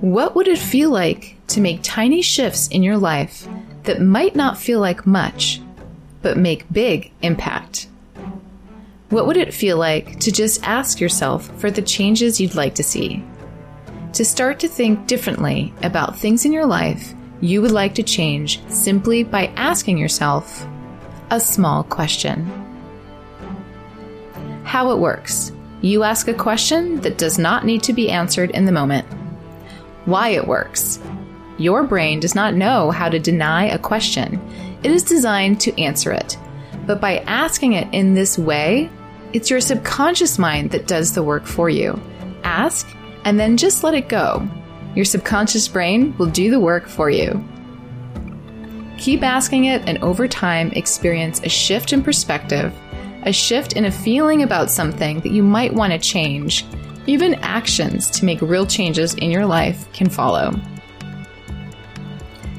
What 0.00 0.34
would 0.34 0.48
it 0.48 0.58
feel 0.58 0.88
like 0.88 1.36
to 1.48 1.60
make 1.60 1.80
tiny 1.82 2.22
shifts 2.22 2.68
in 2.68 2.82
your 2.82 2.96
life 2.96 3.46
that 3.82 4.00
might 4.00 4.34
not 4.34 4.56
feel 4.56 4.80
like 4.80 5.06
much, 5.06 5.60
but 6.22 6.38
make 6.38 6.72
big 6.72 7.12
impact? 7.20 7.86
What 9.10 9.26
would 9.26 9.36
it 9.36 9.52
feel 9.52 9.76
like 9.76 10.18
to 10.20 10.32
just 10.32 10.66
ask 10.66 11.00
yourself 11.00 11.50
for 11.60 11.70
the 11.70 11.82
changes 11.82 12.40
you'd 12.40 12.54
like 12.54 12.76
to 12.76 12.82
see? 12.82 13.22
To 14.14 14.24
start 14.24 14.58
to 14.60 14.68
think 14.68 15.06
differently 15.06 15.74
about 15.82 16.18
things 16.18 16.46
in 16.46 16.52
your 16.52 16.64
life 16.64 17.12
you 17.42 17.60
would 17.60 17.70
like 17.70 17.94
to 17.96 18.02
change 18.02 18.66
simply 18.68 19.22
by 19.22 19.48
asking 19.56 19.98
yourself 19.98 20.66
a 21.30 21.38
small 21.38 21.84
question. 21.84 22.46
How 24.64 24.92
it 24.92 24.98
works. 24.98 25.52
You 25.82 26.04
ask 26.04 26.26
a 26.28 26.34
question 26.34 27.00
that 27.00 27.18
does 27.18 27.38
not 27.38 27.66
need 27.66 27.82
to 27.82 27.92
be 27.92 28.10
answered 28.10 28.50
in 28.52 28.64
the 28.64 28.72
moment. 28.72 29.06
Why 30.04 30.30
it 30.30 30.46
works. 30.46 30.98
Your 31.58 31.82
brain 31.84 32.20
does 32.20 32.34
not 32.34 32.54
know 32.54 32.90
how 32.90 33.08
to 33.08 33.18
deny 33.18 33.66
a 33.66 33.78
question. 33.78 34.40
It 34.82 34.90
is 34.90 35.02
designed 35.02 35.60
to 35.60 35.78
answer 35.80 36.10
it. 36.12 36.38
But 36.86 37.00
by 37.00 37.18
asking 37.18 37.74
it 37.74 37.92
in 37.92 38.14
this 38.14 38.38
way, 38.38 38.90
it's 39.32 39.50
your 39.50 39.60
subconscious 39.60 40.38
mind 40.38 40.70
that 40.70 40.86
does 40.86 41.14
the 41.14 41.22
work 41.22 41.46
for 41.46 41.68
you. 41.68 42.00
Ask 42.42 42.88
and 43.24 43.38
then 43.38 43.56
just 43.56 43.84
let 43.84 43.94
it 43.94 44.08
go. 44.08 44.48
Your 44.96 45.04
subconscious 45.04 45.68
brain 45.68 46.16
will 46.18 46.26
do 46.26 46.50
the 46.50 46.58
work 46.58 46.88
for 46.88 47.10
you. 47.10 47.44
Keep 48.98 49.22
asking 49.22 49.66
it, 49.66 49.82
and 49.86 49.98
over 50.02 50.26
time, 50.26 50.72
experience 50.72 51.40
a 51.42 51.48
shift 51.48 51.92
in 51.92 52.02
perspective, 52.02 52.74
a 53.24 53.32
shift 53.32 53.74
in 53.74 53.84
a 53.84 53.90
feeling 53.90 54.42
about 54.42 54.70
something 54.70 55.20
that 55.20 55.32
you 55.32 55.42
might 55.42 55.72
want 55.72 55.92
to 55.92 55.98
change. 55.98 56.66
Even 57.06 57.34
actions 57.36 58.10
to 58.10 58.24
make 58.24 58.40
real 58.42 58.66
changes 58.66 59.14
in 59.14 59.30
your 59.30 59.46
life 59.46 59.90
can 59.92 60.08
follow. 60.08 60.52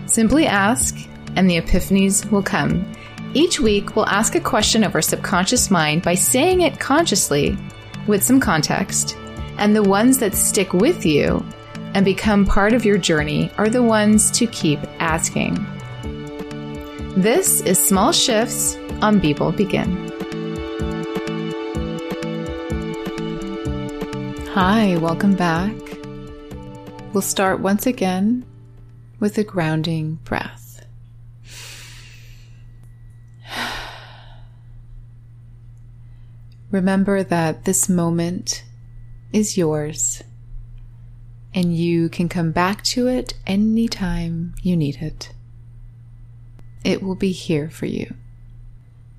Simply 0.08 0.46
ask, 0.46 0.98
and 1.36 1.50
the 1.50 1.62
epiphanies 1.62 2.30
will 2.32 2.44
come. 2.44 2.86
Each 3.34 3.60
week, 3.60 3.96
we'll 3.96 4.08
ask 4.08 4.36
a 4.36 4.42
question 4.42 4.84
of 4.84 4.94
our 4.94 5.02
subconscious 5.02 5.72
mind 5.72 6.02
by 6.02 6.16
saying 6.16 6.62
it 6.62 6.80
consciously 6.80 7.58
with 8.08 8.24
some 8.24 8.40
context, 8.40 9.16
and 9.58 9.76
the 9.76 9.84
ones 9.84 10.18
that 10.18 10.36
stick 10.36 10.74
with 10.74 11.06
you 11.06 11.46
and 11.94 12.04
become 12.04 12.46
part 12.46 12.74
of 12.74 12.84
your 12.84 12.98
journey 12.98 13.52
are 13.58 13.70
the 13.70 13.84
ones 13.84 14.32
to 14.32 14.48
keep 14.48 14.80
asking. 15.00 15.66
This 17.16 17.62
is 17.62 17.78
Small 17.78 18.12
Shifts 18.12 18.78
on 19.02 19.20
Bold 19.20 19.56
Begin. 19.56 20.21
Hi, 24.54 24.98
welcome 24.98 25.34
back. 25.34 25.74
We'll 27.14 27.22
start 27.22 27.62
once 27.62 27.88
again 27.88 28.46
with 29.18 29.38
a 29.38 29.46
grounding 29.46 30.16
breath. 30.26 30.86
Remember 36.70 37.24
that 37.24 37.64
this 37.64 37.88
moment 37.88 38.66
is 39.32 39.58
yours 39.58 40.22
and 41.56 41.74
you 41.74 42.10
can 42.10 42.28
come 42.28 42.52
back 42.52 42.84
to 42.84 43.08
it 43.08 43.36
anytime 43.48 44.54
you 44.62 44.76
need 44.76 44.98
it. 44.98 45.32
It 46.84 47.02
will 47.02 47.16
be 47.16 47.32
here 47.32 47.70
for 47.70 47.86
you. 47.86 48.16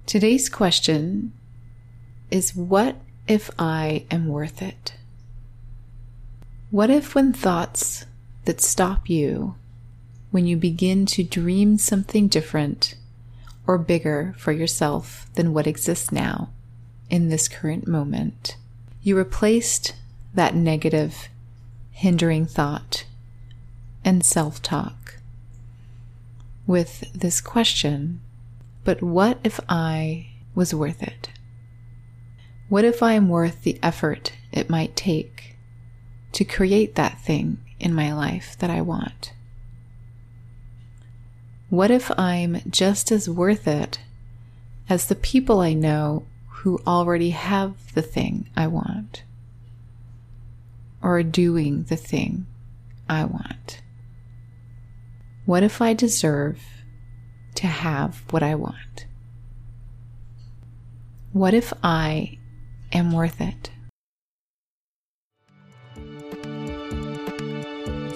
Today's 0.04 0.50
question 0.50 1.32
is 2.30 2.54
What 2.54 2.96
if 3.26 3.50
I 3.58 4.04
am 4.10 4.28
worth 4.28 4.60
it? 4.60 4.92
What 6.72 6.88
if, 6.88 7.14
when 7.14 7.34
thoughts 7.34 8.06
that 8.46 8.62
stop 8.62 9.10
you, 9.10 9.56
when 10.30 10.46
you 10.46 10.56
begin 10.56 11.04
to 11.04 11.22
dream 11.22 11.76
something 11.76 12.28
different 12.28 12.94
or 13.66 13.76
bigger 13.76 14.34
for 14.38 14.52
yourself 14.52 15.26
than 15.34 15.52
what 15.52 15.66
exists 15.66 16.10
now 16.10 16.48
in 17.10 17.28
this 17.28 17.46
current 17.46 17.86
moment, 17.86 18.56
you 19.02 19.18
replaced 19.18 19.94
that 20.32 20.54
negative 20.54 21.28
hindering 21.90 22.46
thought 22.46 23.04
and 24.02 24.24
self 24.24 24.62
talk 24.62 25.18
with 26.66 27.04
this 27.12 27.42
question 27.42 28.22
But 28.82 29.02
what 29.02 29.38
if 29.44 29.60
I 29.68 30.28
was 30.54 30.74
worth 30.74 31.02
it? 31.02 31.28
What 32.70 32.86
if 32.86 33.02
I 33.02 33.12
am 33.12 33.28
worth 33.28 33.62
the 33.62 33.78
effort 33.82 34.32
it 34.52 34.70
might 34.70 34.96
take 34.96 35.51
to 36.32 36.44
create 36.44 36.94
that 36.94 37.20
thing 37.20 37.58
in 37.78 37.94
my 37.94 38.12
life 38.12 38.56
that 38.58 38.70
I 38.70 38.80
want? 38.80 39.32
What 41.68 41.90
if 41.90 42.10
I'm 42.18 42.60
just 42.68 43.10
as 43.10 43.28
worth 43.28 43.66
it 43.66 44.00
as 44.88 45.06
the 45.06 45.14
people 45.14 45.60
I 45.60 45.72
know 45.72 46.26
who 46.48 46.80
already 46.86 47.30
have 47.30 47.94
the 47.94 48.02
thing 48.02 48.48
I 48.56 48.66
want? 48.66 49.24
or 51.02 51.18
are 51.18 51.22
doing 51.22 51.84
the 51.84 51.96
thing 51.96 52.46
I 53.08 53.24
want? 53.24 53.82
What 55.44 55.62
if 55.62 55.82
I 55.82 55.92
deserve 55.92 56.60
to 57.56 57.66
have 57.66 58.22
what 58.30 58.42
I 58.42 58.54
want? 58.54 59.06
What 61.32 61.54
if 61.54 61.72
I 61.82 62.38
am 62.92 63.12
worth 63.12 63.40
it? 63.40 63.70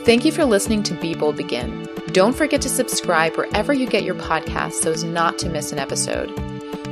Thank 0.07 0.25
you 0.25 0.31
for 0.31 0.45
listening 0.45 0.85
to 0.85 0.95
Be 0.95 1.17
Bold 1.17 1.37
Begin. 1.37 1.89
Don't 2.13 2.37
forget 2.37 2.63
to 2.63 2.69
subscribe 2.69 3.37
wherever 3.37 3.73
you 3.73 3.89
get 3.89 4.05
your 4.05 4.15
podcasts 4.15 4.75
so 4.75 4.93
as 4.93 5.03
not 5.03 5.37
to 5.41 5.49
miss 5.49 5.73
an 5.73 5.81
episode. 5.81 6.31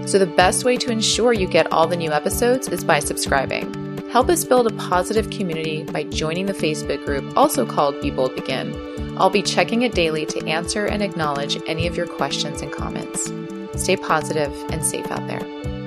So, 0.08 0.18
the 0.18 0.26
best 0.26 0.64
way 0.64 0.76
to 0.78 0.90
ensure 0.90 1.32
you 1.32 1.46
get 1.46 1.70
all 1.70 1.86
the 1.86 1.96
new 1.96 2.10
episodes 2.10 2.66
is 2.66 2.82
by 2.82 2.98
subscribing. 2.98 3.72
Help 4.08 4.28
us 4.30 4.44
build 4.44 4.66
a 4.66 4.74
positive 4.74 5.30
community 5.30 5.84
by 5.84 6.02
joining 6.02 6.46
the 6.46 6.54
Facebook 6.54 7.04
group, 7.04 7.36
also 7.36 7.64
called 7.64 8.00
Be 8.00 8.10
Bold 8.10 8.34
Begin. 8.34 8.74
I'll 9.16 9.30
be 9.30 9.42
checking 9.42 9.82
it 9.82 9.94
daily 9.94 10.26
to 10.26 10.44
answer 10.48 10.84
and 10.84 11.00
acknowledge 11.00 11.56
any 11.68 11.86
of 11.86 11.96
your 11.96 12.08
questions 12.08 12.62
and 12.62 12.72
comments. 12.72 13.30
Stay 13.80 13.94
positive 13.94 14.52
and 14.70 14.84
safe 14.84 15.08
out 15.12 15.24
there. 15.28 15.83